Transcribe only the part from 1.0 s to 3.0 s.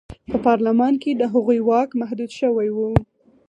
کې د هغوی واک محدود شوی و.